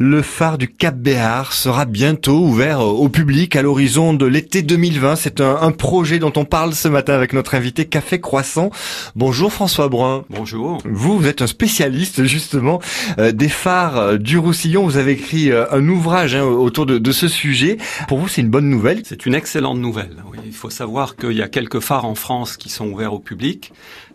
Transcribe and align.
Le 0.00 0.22
phare 0.22 0.58
du 0.58 0.66
Cap 0.66 0.96
Béar 0.96 1.52
sera 1.52 1.84
bientôt 1.84 2.40
ouvert 2.40 2.80
au 2.80 3.08
public 3.08 3.54
à 3.54 3.62
l'horizon 3.62 4.12
de 4.12 4.26
l'été 4.26 4.62
2020. 4.62 5.14
C'est 5.14 5.40
un, 5.40 5.70
projet 5.70 6.18
dont 6.18 6.32
on 6.34 6.44
parle 6.44 6.74
ce 6.74 6.88
matin 6.88 7.14
avec 7.14 7.32
notre 7.32 7.54
invité 7.54 7.84
Café 7.84 8.20
Croissant. 8.20 8.70
Bonjour 9.14 9.52
François 9.52 9.88
Brun. 9.88 10.24
Bonjour. 10.30 10.82
Vous, 10.84 11.16
vous 11.16 11.28
êtes 11.28 11.42
un 11.42 11.46
spécialiste 11.46 12.24
justement 12.24 12.80
euh, 13.20 13.30
des 13.30 13.48
phares 13.48 14.18
du 14.18 14.36
Roussillon. 14.36 14.82
Vous 14.82 14.96
avez 14.96 15.12
écrit 15.12 15.52
euh, 15.52 15.64
un 15.70 15.88
ouvrage 15.88 16.34
hein, 16.34 16.42
autour 16.42 16.86
de, 16.86 17.12
ce 17.12 17.28
sujet. 17.28 17.78
Pour 18.08 18.18
vous, 18.18 18.26
c'est 18.26 18.40
une 18.40 18.50
bonne 18.50 18.68
nouvelle? 18.68 19.02
C'est 19.04 19.26
une 19.26 19.34
excellente 19.36 19.78
nouvelle. 19.78 20.24
Il 20.44 20.50
faut 20.50 20.70
savoir 20.70 21.14
qu'il 21.14 21.34
y 21.34 21.42
a 21.42 21.46
quelques 21.46 21.78
phares 21.78 22.04
en 22.04 22.16
France 22.16 22.56
qui 22.56 22.68
sont 22.68 22.88
ouverts 22.88 23.14
au 23.14 23.20
public. 23.20 23.72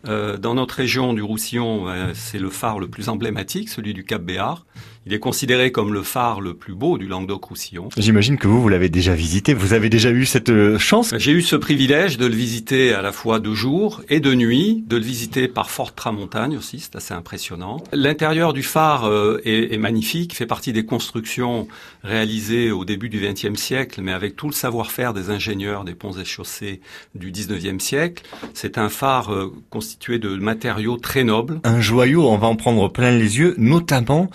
Euh, 0.10 0.36
dans 0.36 0.56
notre 0.56 0.76
région 0.76 1.14
du 1.14 1.22
Roussillon, 1.22 1.86
c'est 2.14 2.40
le 2.40 2.50
phare 2.50 2.80
le 2.80 2.90
plus 2.90 3.08
emblématique, 3.08 3.70
celui 3.70 3.94
du 3.94 4.04
Cap 4.04 4.22
Béar. 4.22 4.66
Il 5.06 5.14
est 5.14 5.20
considéré 5.20 5.72
comme 5.72 5.94
le 5.94 6.04
phare 6.04 6.42
le 6.42 6.54
plus 6.54 6.76
beau 6.76 6.98
du 6.98 7.08
Languedoc-Roussillon. 7.08 7.88
J'imagine 7.98 8.38
que 8.38 8.48
vous, 8.48 8.62
vous 8.62 8.68
l'avez 8.68 8.90
déjà 8.90 9.16
visité. 9.16 9.54
Vous 9.54 9.72
avez 9.72 9.90
déjà 9.90 10.12
eu 10.12 10.26
cette 10.26 10.50
euh, 10.50 10.78
chance 10.78 11.14
J'ai 11.18 11.32
eu 11.32 11.42
ce 11.42 11.56
privilège 11.56 12.18
de 12.18 12.26
le 12.26 12.36
visiter 12.36 12.94
à 12.94 13.02
la 13.02 13.14
fois 13.14 13.40
de 13.40 13.54
jour 13.54 14.02
et 14.10 14.20
de 14.20 14.34
nuit, 14.34 14.84
de 14.86 14.98
le 14.98 15.04
visiter 15.04 15.48
par 15.48 15.72
forte 15.72 15.96
tramontagne 15.96 16.58
aussi, 16.58 16.82
c'est 16.82 16.98
assez 16.98 17.14
impressionnant. 17.14 17.82
L'intérieur 17.94 18.52
du 18.52 18.62
phare 18.62 19.06
euh, 19.06 19.42
est, 19.46 19.74
est, 19.74 19.78
magnifique, 19.78 20.36
fait 20.36 20.46
partie 20.46 20.74
des 20.74 20.86
constructions 20.86 21.68
réalisées 22.04 22.72
au 22.72 22.84
début 22.84 23.08
du 23.08 23.20
XXe 23.22 23.60
siècle, 23.60 24.02
mais 24.02 24.12
avec 24.12 24.36
tout 24.36 24.48
le 24.48 24.54
savoir-faire 24.54 25.14
des 25.14 25.30
ingénieurs 25.30 25.86
des 25.86 25.96
ponts 25.96 26.12
et 26.12 26.26
chaussées 26.26 26.82
du 27.16 27.32
XIXe 27.32 27.82
siècle. 27.82 28.24
C'est 28.54 28.78
un 28.78 28.90
phare 28.90 29.34
euh, 29.34 29.54
constitué 29.70 30.20
de 30.20 30.36
matériaux 30.36 30.98
très 30.98 31.24
nobles. 31.24 31.62
Un 31.64 31.80
joyau, 31.80 32.28
on 32.28 32.38
va 32.38 32.48
en 32.48 32.58
prendre 32.58 32.90
plein 32.90 33.12
les 33.12 33.40
yeux, 33.40 33.56
notamment 33.58 34.30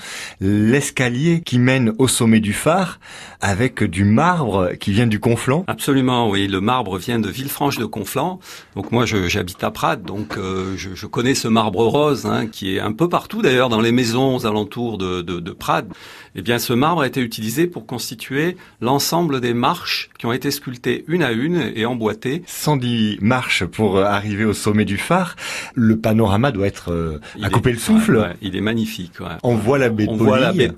l'escalier 0.64 1.42
qui 1.44 1.58
mène 1.58 1.92
au 1.98 2.08
sommet 2.08 2.40
du 2.40 2.52
phare 2.52 2.98
avec 3.40 3.84
du 3.84 4.04
marbre 4.04 4.72
qui 4.80 4.92
vient 4.92 5.06
du 5.06 5.20
Conflent. 5.20 5.64
Absolument, 5.66 6.30
oui. 6.30 6.48
Le 6.48 6.60
marbre 6.60 6.96
vient 6.96 7.18
de 7.18 7.28
Villefranche 7.28 7.78
de 7.78 7.84
Conflent. 7.84 8.38
Donc 8.74 8.90
moi, 8.90 9.04
j'habite 9.04 9.62
à 9.62 9.70
Prades, 9.70 10.02
donc 10.02 10.38
euh, 10.38 10.74
je, 10.76 10.94
je, 10.94 11.06
connais 11.06 11.34
ce 11.34 11.48
marbre 11.48 11.84
rose 11.84 12.24
hein, 12.26 12.46
qui 12.46 12.76
est 12.76 12.80
un 12.80 12.92
peu 12.92 13.08
partout 13.08 13.42
d'ailleurs 13.42 13.68
dans 13.68 13.80
les 13.80 13.92
maisons 13.92 14.36
aux 14.36 14.46
alentours 14.46 14.96
de, 14.98 15.20
de, 15.20 15.40
de 15.40 15.50
Prades. 15.52 15.92
Eh 16.36 16.42
bien, 16.42 16.58
ce 16.58 16.72
marbre 16.72 17.02
a 17.02 17.06
été 17.06 17.20
utilisé 17.20 17.66
pour 17.66 17.86
constituer 17.86 18.56
l'ensemble 18.80 19.40
des 19.40 19.54
marches 19.54 20.10
qui 20.18 20.26
ont 20.26 20.32
été 20.32 20.50
sculptées 20.50 21.04
une 21.06 21.22
à 21.22 21.32
une 21.32 21.72
et 21.76 21.86
emboîtées. 21.86 22.42
110 22.46 23.18
marches 23.20 23.64
pour 23.64 23.98
euh, 23.98 24.04
arriver 24.04 24.44
au 24.44 24.54
sommet 24.54 24.84
du 24.84 24.96
phare. 24.96 25.36
Le 25.74 25.98
panorama 25.98 26.50
doit 26.50 26.66
être 26.66 26.90
euh, 26.90 27.20
à 27.42 27.50
couper 27.50 27.72
le 27.72 27.78
souffle. 27.78 28.34
il 28.42 28.56
est 28.56 28.60
magnifique. 28.60 29.20
Ouais. 29.20 29.36
On 29.42 29.54
voit 29.54 29.78
la 29.78 29.90
baie 29.90 30.06
de 30.06 30.12
la 30.44 30.52
baie 30.52 30.68
de 30.68 30.74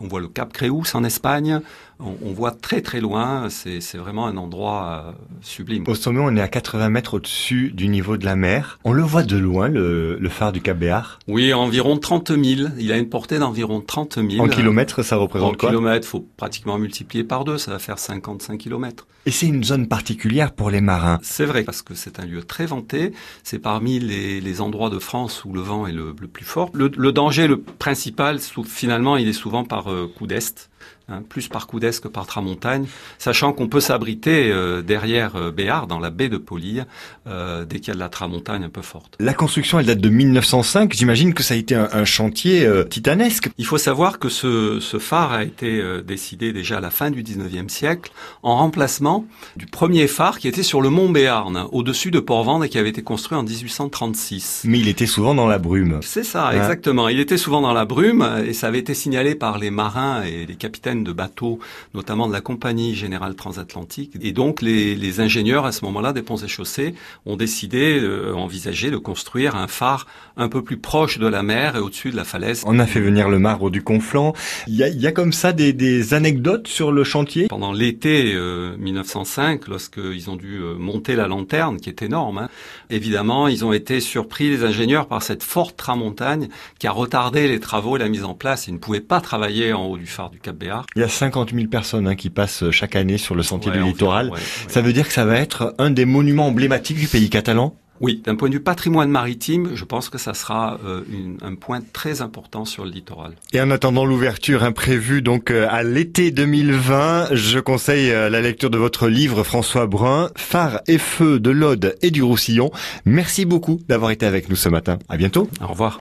on 0.00 0.08
voit 0.08 0.20
le 0.20 0.28
Cap 0.28 0.52
Créus 0.52 0.94
en 0.94 1.04
Espagne, 1.04 1.60
on, 2.02 2.32
voit 2.32 2.50
très 2.50 2.80
très 2.80 3.00
loin, 3.00 3.48
c'est 3.50 3.96
vraiment 3.96 4.26
un 4.26 4.36
endroit 4.36 5.04
euh, 5.06 5.12
sublime. 5.40 5.84
Au 5.86 5.94
sommet, 5.94 6.20
on 6.20 6.36
est 6.36 6.40
à 6.40 6.48
80 6.48 6.88
mètres 6.88 7.14
au-dessus 7.14 7.70
du 7.72 7.88
niveau 7.88 8.16
de 8.16 8.24
la 8.24 8.36
mer. 8.36 8.78
On 8.84 8.92
le 8.92 9.02
voit 9.02 9.22
de 9.22 9.36
loin, 9.36 9.68
le, 9.68 10.18
phare 10.30 10.52
du 10.52 10.60
Cap 10.60 10.78
Béar 10.78 11.18
Oui, 11.28 11.52
environ 11.52 11.98
30 11.98 12.28
000. 12.28 12.70
Il 12.78 12.92
a 12.92 12.98
une 12.98 13.08
portée 13.08 13.38
d'environ 13.38 13.80
30 13.80 14.18
000. 14.30 14.44
En 14.44 14.48
kilomètres, 14.48 15.02
ça 15.02 15.16
représente 15.16 15.56
quoi? 15.56 15.68
En 15.68 15.72
kilomètres, 15.72 16.06
faut 16.06 16.26
pratiquement 16.36 16.78
multiplier 16.78 17.24
par 17.24 17.44
deux, 17.44 17.58
ça 17.58 17.70
va 17.70 17.78
faire 17.78 17.98
55 17.98 18.58
kilomètres. 18.58 19.06
Et 19.24 19.30
c'est 19.30 19.46
une 19.46 19.62
zone 19.62 19.86
particulière 19.86 20.52
pour 20.52 20.70
les 20.70 20.80
marins 20.80 21.20
C'est 21.22 21.44
vrai, 21.44 21.62
parce 21.62 21.82
que 21.82 21.94
c'est 21.94 22.18
un 22.18 22.26
lieu 22.26 22.42
très 22.42 22.66
vanté. 22.66 23.12
C'est 23.44 23.60
parmi 23.60 24.00
les, 24.00 24.60
endroits 24.60 24.90
de 24.90 24.98
France 24.98 25.44
où 25.44 25.52
le 25.52 25.60
vent 25.60 25.86
est 25.86 25.92
le, 25.92 26.12
plus 26.14 26.44
fort. 26.44 26.70
Le, 26.74 26.88
danger, 27.12 27.46
le 27.46 27.60
principal, 27.60 28.38
finalement, 28.64 29.16
il 29.16 29.28
est 29.28 29.32
souvent 29.32 29.64
par 29.64 29.90
euh, 29.90 30.12
coup 30.18 30.26
d'est. 30.26 30.70
Hein, 31.08 31.22
plus 31.28 31.48
par 31.48 31.66
coup 31.66 31.80
d'est 31.80 32.00
que 32.00 32.06
par 32.06 32.26
tramontagne, 32.26 32.86
sachant 33.18 33.52
qu'on 33.52 33.66
peut 33.66 33.80
s'abriter 33.80 34.50
euh, 34.52 34.82
derrière 34.82 35.34
euh, 35.34 35.50
Béard, 35.50 35.88
dans 35.88 35.98
la 35.98 36.10
baie 36.10 36.28
de 36.28 36.36
Polie, 36.36 36.80
euh, 37.26 37.64
dès 37.64 37.80
qu'il 37.80 37.88
y 37.88 37.90
a 37.90 37.94
de 37.94 37.98
la 37.98 38.08
tramontagne 38.08 38.62
un 38.62 38.68
peu 38.68 38.82
forte. 38.82 39.16
La 39.18 39.34
construction, 39.34 39.80
elle 39.80 39.86
date 39.86 39.98
de 39.98 40.08
1905. 40.08 40.92
J'imagine 40.92 41.34
que 41.34 41.42
ça 41.42 41.54
a 41.54 41.56
été 41.56 41.74
un, 41.74 42.04
chantier 42.04 42.68
titanesque. 42.88 43.50
Il 43.58 43.66
faut 43.66 43.78
savoir 43.78 44.18
que 44.18 44.28
ce, 44.28 44.80
ce 44.80 44.98
phare 44.98 45.32
a 45.32 45.44
été 45.44 45.82
décidé 46.04 46.52
déjà 46.52 46.78
à 46.78 46.80
la 46.80 46.90
fin 46.90 47.10
du 47.10 47.22
19e 47.22 47.68
siècle, 47.68 48.12
en 48.42 48.56
remplacement 48.56 49.26
du 49.56 49.66
premier 49.66 50.06
phare 50.08 50.38
qui 50.38 50.48
était 50.48 50.62
sur 50.62 50.80
le 50.80 50.90
mont 50.90 51.10
Béarn, 51.10 51.68
au-dessus 51.72 52.10
de 52.10 52.20
Port-Vendre 52.20 52.64
et 52.64 52.68
qui 52.68 52.78
avait 52.78 52.90
été 52.90 53.02
construit 53.02 53.38
en 53.38 53.42
1836. 53.42 54.62
Mais 54.66 54.80
il 54.80 54.88
était 54.88 55.06
souvent 55.06 55.34
dans 55.34 55.46
la 55.46 55.58
brume. 55.58 56.00
C'est 56.02 56.24
ça, 56.24 56.48
hein 56.48 56.56
exactement. 56.56 57.08
Il 57.08 57.20
était 57.20 57.38
souvent 57.38 57.60
dans 57.60 57.72
la 57.72 57.84
brume 57.84 58.42
et 58.44 58.52
ça 58.52 58.68
avait 58.68 58.80
été 58.80 58.94
signalé 58.94 59.34
par 59.34 59.58
les 59.58 59.70
marins 59.70 60.22
et 60.22 60.46
les 60.46 60.56
capitaines 60.56 60.71
de 60.72 61.12
bateaux, 61.12 61.58
notamment 61.94 62.26
de 62.26 62.32
la 62.32 62.40
compagnie 62.40 62.94
générale 62.94 63.34
transatlantique. 63.34 64.12
Et 64.20 64.32
donc 64.32 64.62
les, 64.62 65.20
ingénieurs 65.20 65.66
à 65.66 65.72
ce 65.72 65.84
moment-là 65.84 66.12
des 66.12 66.22
ponts 66.22 66.36
et 66.36 66.48
chaussées 66.48 66.94
ont 67.26 67.36
décidé, 67.36 68.00
euh, 68.00 68.32
envisagé 68.34 68.90
de 68.90 68.96
construire 68.96 69.56
un 69.56 69.66
phare 69.66 70.06
un 70.36 70.48
peu 70.48 70.62
plus 70.62 70.78
proche 70.78 71.18
de 71.18 71.26
la 71.26 71.42
mer 71.42 71.76
et 71.76 71.80
au-dessus 71.80 72.10
de 72.10 72.16
la 72.16 72.24
falaise. 72.24 72.62
On 72.66 72.78
a 72.78 72.86
fait 72.86 73.00
venir 73.00 73.28
le 73.28 73.38
marbre 73.38 73.70
du 73.70 73.82
Conflent. 73.82 74.32
Il 74.66 74.74
y 74.74 74.82
a, 74.82 74.88
y 74.88 75.06
a 75.06 75.12
comme 75.12 75.32
ça 75.32 75.52
des, 75.52 75.72
des, 75.72 76.14
anecdotes 76.14 76.66
sur 76.68 76.92
le 76.92 77.04
chantier? 77.04 77.48
Pendant 77.48 77.72
l'été 77.72 78.34
1905, 78.78 79.62
euh, 79.62 79.70
lorsqu'ils 79.70 80.30
ont 80.30 80.36
dû 80.36 80.58
euh, 80.58 80.74
monter 80.74 81.14
la 81.14 81.28
lanterne, 81.28 81.78
qui 81.78 81.90
est 81.90 82.02
énorme, 82.02 82.38
hein, 82.38 82.48
évidemment, 82.90 83.48
ils 83.48 83.64
ont 83.64 83.72
été 83.72 84.00
surpris, 84.00 84.48
les 84.48 84.64
ingénieurs, 84.64 85.06
par 85.06 85.22
cette 85.22 85.42
forte 85.42 85.76
tramontagne 85.76 86.48
qui 86.78 86.86
a 86.86 86.92
retardé 86.92 87.48
les 87.48 87.60
travaux 87.60 87.96
et 87.96 87.98
la 87.98 88.08
mise 88.08 88.24
en 88.24 88.34
place. 88.34 88.66
Ils 88.66 88.74
ne 88.74 88.78
pouvaient 88.78 89.00
pas 89.00 89.20
travailler 89.20 89.72
en 89.72 89.84
haut 89.84 89.98
du 89.98 90.06
phare 90.06 90.30
du 90.30 90.38
Cap 90.38 90.56
Il 90.96 91.00
y 91.00 91.04
a 91.04 91.08
50 91.08 91.54
000 91.54 91.66
personnes 91.68 92.06
hein, 92.06 92.14
qui 92.14 92.30
passent 92.30 92.70
chaque 92.70 92.96
année 92.96 93.18
sur 93.18 93.34
le 93.34 93.42
sentier 93.42 93.72
du 93.72 93.82
littoral. 93.82 94.32
ça 94.68 94.80
veut 94.80 94.92
dire 94.92 95.06
que 95.06 95.14
ça 95.14 95.24
va 95.24 95.36
être 95.36 95.74
un 95.78 95.90
des 95.90 96.04
monuments 96.04 96.46
emblématiques 96.46 96.98
du 96.98 97.06
pays 97.06 97.30
catalan? 97.30 97.74
Oui, 98.02 98.20
d'un 98.24 98.34
point 98.34 98.48
de 98.48 98.54
vue 98.54 98.60
patrimoine 98.60 99.10
maritime, 99.10 99.70
je 99.76 99.84
pense 99.84 100.08
que 100.08 100.18
ça 100.18 100.34
sera 100.34 100.80
euh, 100.84 101.02
un 101.40 101.54
point 101.54 101.80
très 101.92 102.20
important 102.20 102.64
sur 102.64 102.84
le 102.84 102.90
littoral. 102.90 103.36
Et 103.52 103.60
en 103.60 103.70
attendant 103.70 104.04
l'ouverture 104.04 104.64
imprévue 104.64 105.22
donc 105.22 105.52
euh, 105.52 105.68
à 105.70 105.84
l'été 105.84 106.32
2020, 106.32 107.28
je 107.30 107.60
conseille 107.60 108.10
euh, 108.10 108.28
la 108.28 108.40
lecture 108.40 108.70
de 108.70 108.78
votre 108.78 109.06
livre 109.06 109.44
François 109.44 109.86
Brun, 109.86 110.30
Phare 110.34 110.80
et 110.88 110.98
feu 110.98 111.38
de 111.38 111.50
l'Aude 111.50 111.94
et 112.02 112.10
du 112.10 112.24
Roussillon. 112.24 112.72
Merci 113.04 113.44
beaucoup 113.44 113.80
d'avoir 113.88 114.10
été 114.10 114.26
avec 114.26 114.48
nous 114.48 114.56
ce 114.56 114.68
matin. 114.68 114.98
À 115.08 115.16
bientôt. 115.16 115.48
Au 115.62 115.68
revoir. 115.68 115.90